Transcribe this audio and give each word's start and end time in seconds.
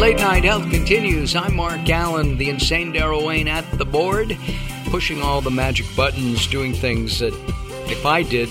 Late 0.00 0.16
Night 0.16 0.44
Health 0.44 0.70
continues. 0.70 1.36
I'm 1.36 1.54
Mark 1.54 1.80
Alyn, 1.80 2.38
the 2.38 2.48
insane 2.48 2.90
Daryl 2.90 3.26
Wayne 3.26 3.46
at 3.46 3.70
the 3.72 3.84
board, 3.84 4.34
pushing 4.86 5.20
all 5.20 5.42
the 5.42 5.50
magic 5.50 5.84
buttons, 5.94 6.46
doing 6.46 6.72
things 6.72 7.18
that 7.18 7.34
if 7.84 8.06
I 8.06 8.22
did, 8.22 8.48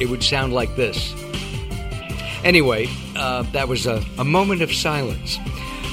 it 0.00 0.08
would 0.08 0.24
sound 0.24 0.54
like 0.54 0.74
this. 0.74 1.12
Anyway, 2.44 2.88
uh, 3.14 3.42
that 3.52 3.68
was 3.68 3.86
a, 3.86 4.02
a, 4.16 4.24
moment 4.24 4.62
of 4.62 4.72
silence. 4.72 5.36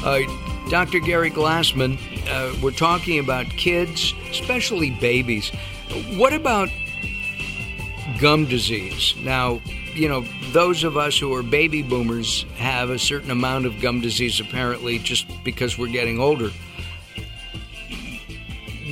Uh, 0.06 0.22
Dr. 0.70 1.00
Gary 1.00 1.32
Glassman, 1.32 2.00
uh, 2.30 2.58
we're 2.64 2.72
talking 2.72 3.20
about 3.20 3.48
kids, 3.48 4.14
especially 4.32 4.92
babies. 5.02 5.50
What 6.16 6.32
about 6.32 6.70
gum 8.22 8.46
disease? 8.46 9.16
Now, 9.18 9.60
you 9.96 10.10
know, 10.10 10.26
those 10.52 10.84
of 10.84 10.98
us 10.98 11.18
who 11.18 11.34
are 11.34 11.42
baby 11.42 11.82
boomers 11.82 12.44
have 12.58 12.90
a 12.90 13.00
certain 13.00 13.32
amount 13.32 13.66
of 13.66 13.80
gum 13.82 14.02
disease 14.02 14.40
apparently 14.40 15.00
just 15.00 15.26
because 15.44 15.78
we're 15.78 15.88
getting 15.88 16.20
older. 16.20 16.52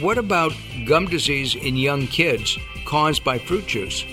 What 0.01 0.17
about 0.17 0.53
gum 0.85 1.07
disease 1.07 1.55
in 1.55 1.75
young 1.75 2.07
kids 2.07 2.57
caused 2.85 3.23
by 3.23 3.37
fruit 3.37 3.67
juice? 3.67 4.05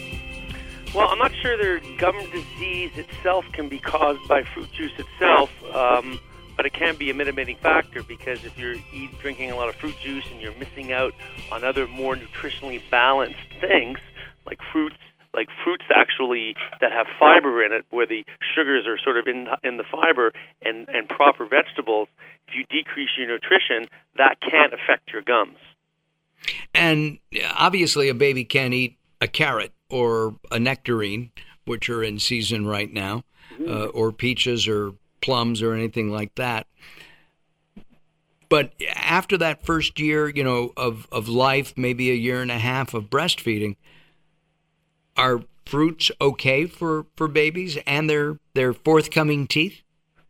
Well, 0.94 1.08
I'm 1.08 1.18
not 1.18 1.32
sure 1.40 1.56
their 1.56 1.80
gum 1.96 2.18
disease 2.32 2.90
itself 2.96 3.44
can 3.52 3.68
be 3.68 3.78
caused 3.78 4.26
by 4.28 4.42
fruit 4.42 4.72
juice 4.72 4.92
itself, 4.98 5.50
um, 5.72 6.18
but 6.56 6.66
it 6.66 6.72
can 6.72 6.96
be 6.96 7.10
a 7.10 7.14
mitigating 7.14 7.56
factor 7.56 8.02
because 8.02 8.44
if 8.44 8.58
you're 8.58 8.74
eat, 8.92 9.16
drinking 9.20 9.52
a 9.52 9.56
lot 9.56 9.68
of 9.68 9.76
fruit 9.76 9.94
juice 10.02 10.24
and 10.32 10.40
you're 10.40 10.54
missing 10.56 10.92
out 10.92 11.14
on 11.52 11.62
other 11.62 11.86
more 11.86 12.16
nutritionally 12.16 12.82
balanced 12.90 13.38
things 13.60 13.98
like 14.44 14.58
fruits 14.72 14.96
like 15.34 15.48
fruits 15.64 15.84
actually 15.94 16.54
that 16.80 16.92
have 16.92 17.06
fiber 17.18 17.64
in 17.64 17.72
it, 17.72 17.84
where 17.90 18.06
the 18.06 18.24
sugars 18.54 18.86
are 18.86 18.98
sort 19.02 19.16
of 19.16 19.26
in 19.26 19.48
in 19.62 19.76
the 19.76 19.84
fiber, 19.84 20.32
and 20.62 20.88
and 20.88 21.08
proper 21.08 21.46
vegetables. 21.46 22.08
If 22.48 22.54
you 22.54 22.64
decrease 22.64 23.10
your 23.16 23.28
nutrition, 23.28 23.88
that 24.16 24.40
can 24.40 24.70
affect 24.72 25.12
your 25.12 25.22
gums. 25.22 25.58
And 26.74 27.18
obviously, 27.54 28.08
a 28.08 28.14
baby 28.14 28.44
can't 28.44 28.74
eat 28.74 28.96
a 29.20 29.28
carrot 29.28 29.72
or 29.88 30.36
a 30.50 30.58
nectarine, 30.58 31.30
which 31.64 31.88
are 31.88 32.02
in 32.02 32.18
season 32.18 32.66
right 32.66 32.92
now, 32.92 33.24
mm-hmm. 33.52 33.70
uh, 33.70 33.86
or 33.86 34.12
peaches 34.12 34.66
or 34.66 34.94
plums 35.20 35.62
or 35.62 35.74
anything 35.74 36.10
like 36.10 36.34
that. 36.36 36.66
But 38.48 38.72
after 38.96 39.38
that 39.38 39.64
first 39.64 40.00
year, 40.00 40.28
you 40.28 40.42
know, 40.42 40.72
of, 40.76 41.06
of 41.12 41.28
life, 41.28 41.72
maybe 41.76 42.10
a 42.10 42.14
year 42.14 42.42
and 42.42 42.50
a 42.50 42.58
half 42.58 42.94
of 42.94 43.04
breastfeeding, 43.04 43.76
are 45.16 45.42
fruits 45.66 46.10
okay 46.20 46.66
for, 46.66 47.06
for 47.16 47.28
babies 47.28 47.78
and 47.86 48.10
their 48.10 48.38
their 48.54 48.72
forthcoming 48.72 49.46
teeth? 49.46 49.82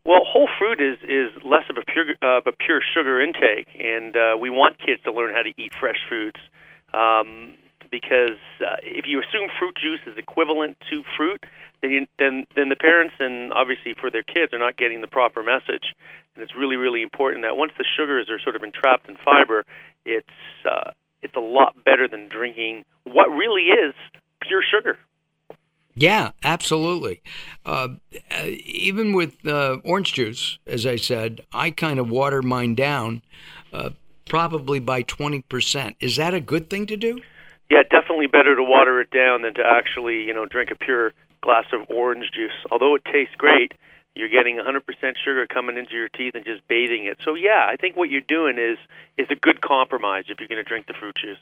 Well, 0.05 0.21
whole 0.25 0.49
fruit 0.57 0.81
is 0.81 0.97
is 1.03 1.31
less 1.43 1.63
of 1.69 1.77
a 1.77 1.85
pure 1.85 2.05
uh, 2.21 2.37
of 2.39 2.47
a 2.47 2.51
pure 2.51 2.81
sugar 2.93 3.21
intake, 3.21 3.67
and 3.79 4.15
uh, 4.15 4.37
we 4.39 4.49
want 4.49 4.77
kids 4.79 5.01
to 5.03 5.11
learn 5.11 5.33
how 5.33 5.43
to 5.43 5.53
eat 5.57 5.71
fresh 5.79 5.99
foods. 6.09 6.37
Um, 6.93 7.55
because 7.91 8.39
uh, 8.61 8.79
if 8.83 9.05
you 9.05 9.19
assume 9.19 9.49
fruit 9.59 9.75
juice 9.75 9.99
is 10.07 10.17
equivalent 10.17 10.77
to 10.89 11.03
fruit, 11.17 11.43
then 11.81 11.91
you, 11.91 12.07
then 12.17 12.45
then 12.55 12.69
the 12.69 12.75
parents 12.75 13.13
and 13.19 13.51
obviously 13.53 13.93
for 13.99 14.09
their 14.09 14.23
kids 14.23 14.53
are 14.53 14.59
not 14.59 14.77
getting 14.77 15.01
the 15.01 15.07
proper 15.07 15.43
message. 15.43 15.93
And 16.33 16.43
it's 16.43 16.55
really 16.55 16.77
really 16.77 17.03
important 17.03 17.43
that 17.43 17.57
once 17.57 17.73
the 17.77 17.85
sugars 17.85 18.29
are 18.29 18.39
sort 18.39 18.55
of 18.55 18.63
entrapped 18.63 19.09
in 19.09 19.17
fiber, 19.17 19.65
it's 20.05 20.27
uh, 20.65 20.91
it's 21.21 21.35
a 21.35 21.41
lot 21.41 21.75
better 21.83 22.07
than 22.07 22.27
drinking 22.29 22.85
what 23.03 23.27
really 23.27 23.69
is 23.69 23.93
pure 24.41 24.63
sugar. 24.63 24.97
Yeah, 25.93 26.31
absolutely. 26.43 27.21
Uh, 27.65 27.89
even 28.45 29.13
with 29.13 29.45
uh, 29.45 29.77
orange 29.83 30.13
juice, 30.13 30.57
as 30.65 30.85
I 30.85 30.95
said, 30.95 31.41
I 31.51 31.71
kind 31.71 31.99
of 31.99 32.09
water 32.09 32.41
mine 32.41 32.75
down, 32.75 33.21
uh, 33.73 33.91
probably 34.25 34.79
by 34.79 35.01
twenty 35.01 35.41
percent. 35.41 35.97
Is 35.99 36.15
that 36.15 36.33
a 36.33 36.39
good 36.39 36.69
thing 36.69 36.85
to 36.87 36.97
do? 36.97 37.19
Yeah, 37.69 37.83
definitely 37.83 38.27
better 38.27 38.55
to 38.55 38.63
water 38.63 38.99
it 39.01 39.11
down 39.11 39.43
than 39.43 39.53
to 39.55 39.63
actually, 39.65 40.23
you 40.23 40.33
know, 40.33 40.45
drink 40.45 40.71
a 40.71 40.75
pure 40.75 41.13
glass 41.41 41.65
of 41.71 41.89
orange 41.89 42.29
juice. 42.33 42.51
Although 42.69 42.95
it 42.95 43.03
tastes 43.05 43.35
great, 43.37 43.73
you're 44.13 44.29
getting 44.29 44.57
100% 44.57 44.81
sugar 45.23 45.47
coming 45.47 45.77
into 45.77 45.93
your 45.93 46.09
teeth 46.09 46.35
and 46.35 46.43
just 46.43 46.67
bathing 46.67 47.05
it. 47.05 47.19
So 47.23 47.35
yeah, 47.35 47.65
I 47.67 47.77
think 47.77 47.95
what 47.95 48.09
you're 48.09 48.21
doing 48.21 48.57
is 48.57 48.77
is 49.17 49.27
a 49.29 49.35
good 49.35 49.61
compromise 49.61 50.25
if 50.27 50.39
you're 50.39 50.49
going 50.49 50.63
to 50.63 50.67
drink 50.67 50.87
the 50.87 50.93
fruit 50.93 51.15
juice. 51.15 51.37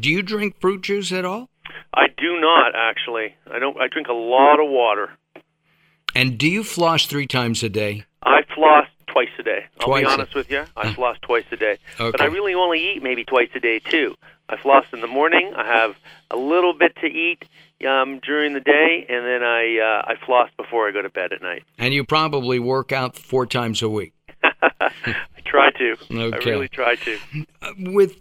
Do 0.00 0.10
you 0.10 0.22
drink 0.22 0.60
fruit 0.60 0.82
juice 0.82 1.12
at 1.12 1.24
all? 1.24 1.48
I 1.94 2.06
do 2.16 2.40
not 2.40 2.74
actually. 2.74 3.34
I 3.50 3.58
don't. 3.58 3.76
I 3.80 3.88
drink 3.88 4.08
a 4.08 4.12
lot 4.12 4.60
of 4.60 4.68
water. 4.70 5.10
And 6.14 6.38
do 6.38 6.48
you 6.48 6.64
floss 6.64 7.06
three 7.06 7.26
times 7.26 7.62
a 7.62 7.68
day? 7.68 8.04
I 8.22 8.42
floss 8.54 8.88
twice 9.06 9.28
a 9.38 9.42
day. 9.42 9.66
I'll 9.80 9.86
twice 9.88 10.04
be 10.06 10.10
honest 10.12 10.34
a- 10.34 10.38
with 10.38 10.50
you. 10.50 10.64
I 10.76 10.92
floss 10.94 11.16
twice 11.22 11.44
a 11.52 11.56
day. 11.56 11.78
Okay. 12.00 12.10
But 12.10 12.20
I 12.20 12.26
really 12.26 12.54
only 12.54 12.92
eat 12.94 13.02
maybe 13.02 13.24
twice 13.24 13.50
a 13.54 13.60
day 13.60 13.78
too. 13.78 14.14
I 14.48 14.56
floss 14.56 14.84
in 14.92 15.00
the 15.00 15.06
morning. 15.08 15.52
I 15.56 15.66
have 15.66 15.96
a 16.30 16.36
little 16.36 16.72
bit 16.72 16.94
to 16.96 17.06
eat 17.06 17.44
um, 17.86 18.20
during 18.20 18.54
the 18.54 18.60
day, 18.60 19.04
and 19.08 19.24
then 19.26 19.42
I 19.42 19.78
uh, 19.78 20.12
I 20.12 20.14
floss 20.24 20.50
before 20.56 20.88
I 20.88 20.92
go 20.92 21.02
to 21.02 21.10
bed 21.10 21.32
at 21.32 21.42
night. 21.42 21.64
And 21.78 21.92
you 21.92 22.04
probably 22.04 22.58
work 22.58 22.92
out 22.92 23.16
four 23.16 23.44
times 23.46 23.82
a 23.82 23.88
week. 23.88 24.12
I 24.42 24.90
try 25.44 25.70
to. 25.70 25.96
Okay. 26.10 26.36
I 26.36 26.50
really 26.50 26.68
try 26.68 26.94
to. 26.96 27.18
Uh, 27.60 27.72
with 27.78 28.16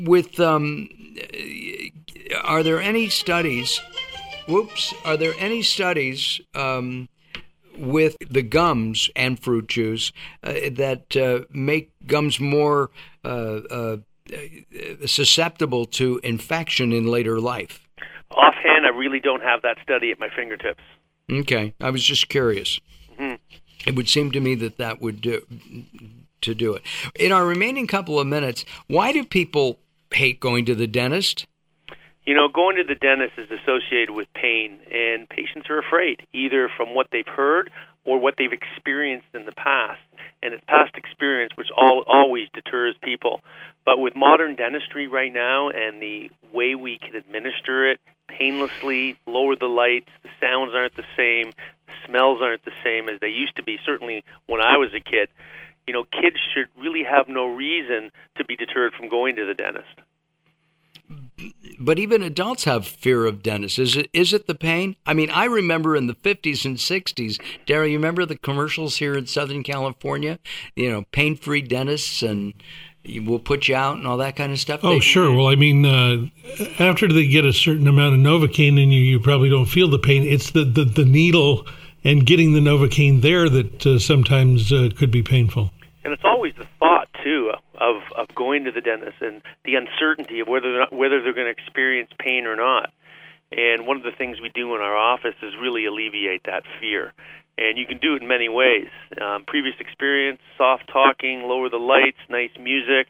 with 0.00 0.38
um, 0.40 0.88
are 2.46 2.62
there 2.62 2.80
any 2.80 3.08
studies? 3.08 3.80
Whoops! 4.48 4.94
Are 5.04 5.16
there 5.16 5.34
any 5.38 5.62
studies 5.62 6.40
um, 6.54 7.08
with 7.76 8.16
the 8.20 8.42
gums 8.42 9.10
and 9.16 9.38
fruit 9.38 9.68
juice 9.68 10.12
uh, 10.42 10.52
that 10.72 11.16
uh, 11.16 11.44
make 11.50 11.92
gums 12.06 12.40
more 12.40 12.90
uh, 13.24 13.60
uh 13.70 13.96
susceptible 15.06 15.84
to 15.86 16.20
infection 16.24 16.92
in 16.92 17.06
later 17.06 17.40
life? 17.40 17.86
Offhand, 18.30 18.86
I 18.86 18.90
really 18.90 19.20
don't 19.20 19.42
have 19.42 19.62
that 19.62 19.78
study 19.82 20.10
at 20.10 20.18
my 20.18 20.28
fingertips. 20.34 20.82
Okay, 21.30 21.74
I 21.80 21.90
was 21.90 22.04
just 22.04 22.28
curious. 22.28 22.80
Mm-hmm. 23.18 23.34
It 23.86 23.94
would 23.94 24.08
seem 24.08 24.32
to 24.32 24.40
me 24.40 24.54
that 24.56 24.78
that 24.78 25.00
would 25.00 25.20
do 25.20 25.46
to 26.40 26.54
do 26.54 26.74
it. 26.74 26.82
In 27.18 27.32
our 27.32 27.46
remaining 27.46 27.86
couple 27.86 28.18
of 28.20 28.26
minutes, 28.26 28.64
why 28.88 29.12
do 29.12 29.24
people 29.24 29.78
hate 30.12 30.40
going 30.40 30.64
to 30.66 30.74
the 30.74 30.86
dentist? 30.86 31.46
You 32.26 32.34
know, 32.34 32.48
going 32.48 32.74
to 32.74 32.82
the 32.82 32.96
dentist 32.96 33.34
is 33.38 33.48
associated 33.52 34.10
with 34.10 34.26
pain, 34.34 34.80
and 34.90 35.28
patients 35.28 35.70
are 35.70 35.78
afraid, 35.78 36.26
either 36.32 36.68
from 36.76 36.92
what 36.92 37.06
they've 37.12 37.24
heard 37.24 37.70
or 38.04 38.18
what 38.18 38.34
they've 38.36 38.52
experienced 38.52 39.28
in 39.32 39.46
the 39.46 39.52
past. 39.52 40.00
And 40.42 40.52
it's 40.52 40.64
past 40.66 40.96
experience 40.96 41.52
which 41.54 41.68
all, 41.76 42.02
always 42.08 42.48
deters 42.52 42.96
people. 43.00 43.42
But 43.84 44.00
with 44.00 44.16
modern 44.16 44.56
dentistry 44.56 45.06
right 45.06 45.32
now 45.32 45.70
and 45.70 46.02
the 46.02 46.28
way 46.52 46.74
we 46.74 46.98
can 46.98 47.14
administer 47.14 47.92
it 47.92 48.00
painlessly, 48.26 49.16
lower 49.26 49.54
the 49.54 49.66
lights, 49.66 50.10
the 50.24 50.30
sounds 50.40 50.72
aren't 50.74 50.96
the 50.96 51.06
same, 51.16 51.52
the 51.86 51.94
smells 52.08 52.40
aren't 52.42 52.64
the 52.64 52.74
same 52.82 53.08
as 53.08 53.20
they 53.20 53.28
used 53.28 53.54
to 53.54 53.62
be, 53.62 53.78
certainly 53.86 54.24
when 54.46 54.60
I 54.60 54.78
was 54.78 54.90
a 54.94 55.00
kid. 55.00 55.28
You 55.86 55.94
know, 55.94 56.02
kids 56.02 56.38
should 56.52 56.66
really 56.76 57.04
have 57.04 57.28
no 57.28 57.46
reason 57.46 58.10
to 58.36 58.44
be 58.44 58.56
deterred 58.56 58.94
from 58.94 59.08
going 59.08 59.36
to 59.36 59.46
the 59.46 59.54
dentist 59.54 59.94
but 61.78 61.98
even 61.98 62.22
adults 62.22 62.64
have 62.64 62.86
fear 62.86 63.26
of 63.26 63.42
dentists. 63.42 63.78
Is 63.78 63.96
it 63.96 64.08
is 64.12 64.32
it 64.32 64.46
the 64.46 64.54
pain? 64.54 64.96
I 65.06 65.14
mean, 65.14 65.30
I 65.30 65.44
remember 65.44 65.96
in 65.96 66.06
the 66.06 66.14
50s 66.14 66.64
and 66.64 66.76
60s, 66.76 67.40
Daryl, 67.66 67.90
you 67.90 67.96
remember 67.96 68.24
the 68.24 68.38
commercials 68.38 68.96
here 68.96 69.14
in 69.14 69.26
Southern 69.26 69.62
California? 69.62 70.38
You 70.74 70.90
know, 70.90 71.04
pain-free 71.12 71.62
dentists 71.62 72.22
and 72.22 72.54
we'll 73.04 73.38
put 73.38 73.68
you 73.68 73.74
out 73.74 73.96
and 73.96 74.06
all 74.06 74.16
that 74.18 74.36
kind 74.36 74.52
of 74.52 74.58
stuff. 74.58 74.80
Oh, 74.82 74.94
they, 74.94 75.00
sure. 75.00 75.34
Well, 75.34 75.48
I 75.48 75.54
mean, 75.54 75.84
uh, 75.84 76.26
after 76.78 77.08
they 77.08 77.26
get 77.26 77.44
a 77.44 77.52
certain 77.52 77.86
amount 77.86 78.14
of 78.14 78.20
Novocaine 78.20 78.82
in 78.82 78.90
you, 78.90 79.00
you 79.00 79.20
probably 79.20 79.48
don't 79.48 79.66
feel 79.66 79.88
the 79.88 79.98
pain. 79.98 80.22
It's 80.22 80.50
the, 80.50 80.64
the, 80.64 80.84
the 80.84 81.04
needle 81.04 81.66
and 82.04 82.24
getting 82.24 82.52
the 82.52 82.60
Novocaine 82.60 83.20
there 83.20 83.48
that 83.48 83.86
uh, 83.86 83.98
sometimes 83.98 84.72
uh, 84.72 84.90
could 84.96 85.10
be 85.10 85.22
painful. 85.22 85.70
And 86.04 86.12
it's 86.12 86.24
always 86.24 86.54
the 86.56 86.66
thought, 86.78 87.05
too, 87.26 87.50
of 87.74 87.96
of 88.16 88.28
going 88.34 88.64
to 88.64 88.70
the 88.70 88.80
dentist 88.80 89.18
and 89.20 89.42
the 89.64 89.74
uncertainty 89.74 90.38
of 90.40 90.46
whether 90.46 90.78
not, 90.78 90.92
whether 90.92 91.20
they're 91.22 91.34
going 91.34 91.52
to 91.52 91.62
experience 91.62 92.10
pain 92.18 92.46
or 92.46 92.54
not. 92.54 92.92
And 93.50 93.86
one 93.86 93.96
of 93.96 94.02
the 94.02 94.12
things 94.16 94.40
we 94.40 94.50
do 94.50 94.74
in 94.74 94.80
our 94.80 94.96
office 94.96 95.34
is 95.42 95.52
really 95.60 95.86
alleviate 95.86 96.44
that 96.44 96.62
fear. 96.80 97.12
And 97.58 97.78
you 97.78 97.86
can 97.86 97.98
do 97.98 98.14
it 98.14 98.22
in 98.22 98.28
many 98.28 98.50
ways. 98.50 98.88
Um, 99.20 99.44
previous 99.46 99.76
experience, 99.80 100.40
soft 100.58 100.90
talking, 100.92 101.42
lower 101.44 101.70
the 101.70 101.78
lights, 101.78 102.18
nice 102.28 102.50
music. 102.60 103.06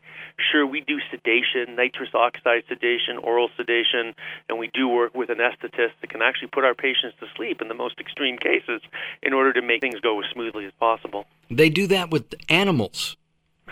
Sure, 0.53 0.65
we 0.65 0.83
do 0.83 0.99
sedation, 1.11 1.75
nitrous 1.75 2.11
oxide 2.15 2.63
sedation, 2.69 3.19
oral 3.19 3.49
sedation, 3.57 4.15
and 4.49 4.59
we 4.59 4.71
do 4.73 4.87
work 4.87 5.15
with 5.15 5.31
anesthetist 5.31 5.99
that 6.01 6.11
can 6.11 6.23
actually 6.23 6.49
put 6.49 6.65
our 6.65 6.75
patients 6.75 7.17
to 7.19 7.27
sleep 7.35 7.61
in 7.61 7.69
the 7.69 7.75
most 7.75 7.99
extreme 7.99 8.39
cases 8.39 8.83
in 9.23 9.33
order 9.33 9.53
to 9.53 9.63
make 9.63 9.81
things 9.81 9.99
go 10.01 10.21
as 10.21 10.27
smoothly 10.33 10.65
as 10.65 10.73
possible. 10.79 11.27
They 11.51 11.71
do 11.71 11.89
that 11.89 12.11
with 12.11 12.35
animals 12.49 13.17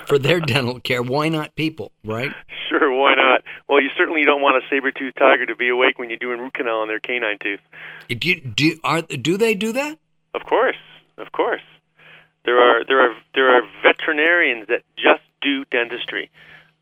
for 0.07 0.19
their 0.19 0.41
dental 0.41 0.81
care. 0.81 1.03
Why 1.03 1.29
not 1.29 1.55
people, 1.55 1.93
right? 2.05 2.33
Sure, 2.69 2.93
why 2.93 3.15
not? 3.15 3.43
Well, 3.69 3.81
you 3.81 3.91
certainly 3.97 4.25
don't 4.25 4.43
want 4.43 4.63
a 4.63 4.67
saber-toothed 4.69 5.17
tiger 5.17 5.47
to 5.47 5.57
be 5.57 5.69
awake 5.69 5.99
when 5.99 6.11
you're 6.11 6.19
doing 6.19 6.41
root 6.41 6.55
canal 6.55 6.81
on 6.81 6.89
their 6.89 7.01
canine 7.01 7.39
tooth. 7.41 7.61
Do 8.09 8.29
you, 8.29 8.41
do 8.41 8.79
are 8.85 9.03
do 9.03 9.37
they 9.37 9.55
do 9.55 9.73
that? 9.73 9.99
Of 10.35 10.43
course, 10.45 10.77
of 11.19 11.33
course. 11.33 11.63
There 12.45 12.59
are 12.59 12.85
there 12.85 13.01
are 13.01 13.17
there 13.35 13.57
are 13.57 13.63
veterinarians 13.83 14.67
that 14.69 14.83
just 14.97 15.23
do 15.41 15.65
dentistry. 15.71 16.31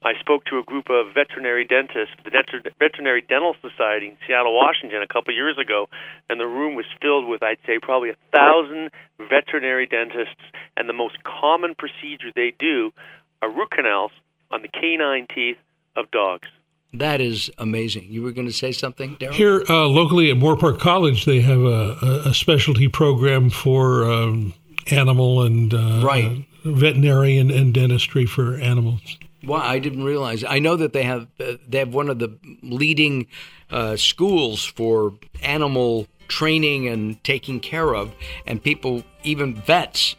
I 0.05 0.19
spoke 0.19 0.45
to 0.47 0.59
a 0.59 0.63
group 0.63 0.91
of 0.91 1.15
veterinary 1.15 1.65
dentists, 1.65 2.15
the 2.25 2.31
Veterinary 2.79 3.23
Dental 3.23 3.55
Society 3.63 4.09
in 4.09 4.17
Seattle, 4.27 4.55
Washington, 4.55 5.03
a 5.03 5.07
couple 5.07 5.33
of 5.33 5.37
years 5.37 5.59
ago, 5.59 5.89
and 6.29 6.41
the 6.41 6.47
room 6.47 6.75
was 6.75 6.87
filled 7.01 7.29
with, 7.29 7.43
I'd 7.43 7.59
say, 7.67 7.79
probably 7.81 8.11
a 8.11 8.17
thousand 8.33 8.91
veterinary 9.19 9.87
dentists, 9.87 10.43
and 10.77 10.89
the 10.89 10.93
most 10.93 11.23
common 11.23 11.75
procedure 11.75 12.33
they 12.35 12.53
do 12.59 12.93
are 13.41 13.51
root 13.51 13.71
canals 13.71 14.11
on 14.51 14.63
the 14.63 14.69
canine 14.69 15.27
teeth 15.33 15.59
of 15.97 16.11
dogs. 16.11 16.49
That 16.95 17.21
is 17.21 17.51
amazing. 17.57 18.09
You 18.11 18.23
were 18.23 18.33
going 18.33 18.47
to 18.47 18.53
say 18.53 18.73
something, 18.73 19.17
Daryl? 19.17 19.33
Here, 19.33 19.65
uh, 19.69 19.87
locally 19.87 20.31
at 20.31 20.37
Moorpark 20.37 20.79
College, 20.79 21.25
they 21.25 21.41
have 21.41 21.61
a, 21.61 22.23
a 22.27 22.35
specialty 22.35 22.89
program 22.89 23.49
for 23.49 24.05
um, 24.05 24.53
animal 24.91 25.43
and 25.43 25.73
uh, 25.73 26.03
right. 26.05 26.45
veterinary 26.65 27.39
and 27.39 27.73
dentistry 27.73 28.27
for 28.27 28.57
animals. 28.57 29.19
Well, 29.45 29.61
I 29.61 29.79
didn't 29.79 30.05
realize. 30.05 30.45
I 30.45 30.59
know 30.59 30.77
that 30.77 30.93
they 30.93 31.03
have 31.03 31.27
uh, 31.41 31.55
they 31.69 31.79
have 31.79 31.95
one 31.95 32.09
of 32.09 32.19
the 32.19 32.39
leading 32.63 33.27
uh, 33.71 33.97
schools 33.97 34.65
for 34.65 35.15
animal 35.43 36.07
training 36.29 36.89
and 36.89 37.23
taking 37.25 37.61
care 37.61 37.95
of, 37.95 38.13
and 38.47 38.63
people, 38.63 39.03
even 39.23 39.55
vets, 39.55 40.17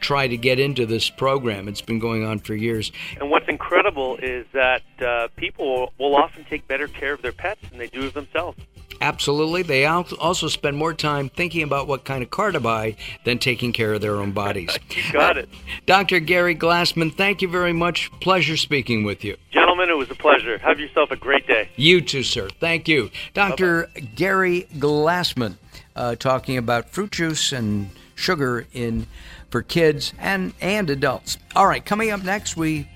try 0.00 0.28
to 0.28 0.36
get 0.36 0.58
into 0.58 0.86
this 0.86 1.10
program. 1.10 1.68
It's 1.68 1.80
been 1.80 1.98
going 1.98 2.24
on 2.24 2.38
for 2.38 2.54
years. 2.54 2.92
And 3.18 3.30
what's 3.30 3.48
incredible 3.48 4.16
is 4.18 4.46
that 4.52 4.82
uh, 5.00 5.28
people 5.36 5.92
will 5.98 6.14
often 6.14 6.44
take 6.44 6.68
better 6.68 6.88
care 6.88 7.12
of 7.12 7.22
their 7.22 7.32
pets 7.32 7.60
than 7.68 7.78
they 7.78 7.88
do 7.88 8.06
of 8.06 8.14
themselves. 8.14 8.58
Absolutely. 9.00 9.62
They 9.62 9.84
also 9.86 10.48
spend 10.48 10.76
more 10.76 10.94
time 10.94 11.28
thinking 11.28 11.62
about 11.62 11.86
what 11.86 12.04
kind 12.04 12.22
of 12.22 12.30
car 12.30 12.50
to 12.52 12.60
buy 12.60 12.96
than 13.24 13.38
taking 13.38 13.72
care 13.72 13.94
of 13.94 14.00
their 14.00 14.16
own 14.16 14.32
bodies. 14.32 14.76
you 14.90 15.12
got 15.12 15.36
it. 15.36 15.48
Dr. 15.86 16.20
Gary 16.20 16.54
Glassman, 16.54 17.14
thank 17.14 17.42
you 17.42 17.48
very 17.48 17.72
much. 17.72 18.10
Pleasure 18.20 18.56
speaking 18.56 19.04
with 19.04 19.24
you. 19.24 19.36
Gentlemen, 19.50 19.88
it 19.88 19.96
was 19.96 20.10
a 20.10 20.14
pleasure. 20.14 20.58
Have 20.58 20.80
yourself 20.80 21.10
a 21.10 21.16
great 21.16 21.46
day. 21.46 21.68
You 21.76 22.00
too, 22.00 22.22
sir. 22.22 22.48
Thank 22.60 22.88
you. 22.88 23.10
Dr. 23.34 23.88
Bye-bye. 23.94 24.08
Gary 24.16 24.68
Glassman 24.76 25.56
uh, 25.94 26.16
talking 26.16 26.56
about 26.56 26.90
fruit 26.90 27.12
juice 27.12 27.52
and 27.52 27.90
sugar 28.14 28.66
in 28.72 29.06
for 29.50 29.62
kids 29.62 30.12
and, 30.18 30.52
and 30.60 30.90
adults. 30.90 31.38
All 31.56 31.66
right, 31.66 31.84
coming 31.84 32.10
up 32.10 32.22
next, 32.22 32.56
we 32.56 32.88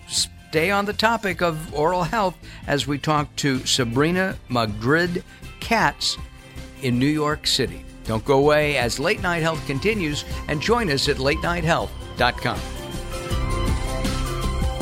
stay 0.53 0.71
on 0.71 0.85
the 0.85 0.93
topic 0.93 1.41
of 1.41 1.73
oral 1.75 2.03
health 2.03 2.37
as 2.67 2.87
we 2.87 2.99
talk 2.99 3.35
to 3.37 3.65
Sabrina 3.65 4.37
Magid 4.51 5.23
Katz 5.61 6.19
in 6.83 6.99
New 6.99 7.07
York 7.07 7.47
City. 7.47 7.87
Don't 8.05 8.23
go 8.23 8.37
away 8.37 8.77
as 8.77 9.01
Late 9.01 9.23
Night 9.23 9.41
Health 9.41 9.67
continues 9.67 10.27
and 10.49 10.61
join 10.61 10.91
us 10.91 11.09
at 11.09 11.17
latenighthealth.com. 11.17 12.61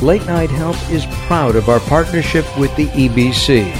Late 0.05 0.25
Night 0.25 0.49
Health 0.49 0.91
is 0.91 1.05
proud 1.27 1.55
of 1.55 1.69
our 1.69 1.79
partnership 1.79 2.45
with 2.57 2.75
the 2.75 2.87
EBC, 2.87 3.73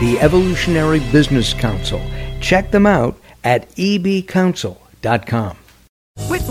the 0.00 0.18
Evolutionary 0.20 1.00
Business 1.12 1.52
Council. 1.52 2.00
Check 2.40 2.70
them 2.70 2.86
out 2.86 3.20
at 3.44 3.68
ebcouncil.com. 3.72 5.58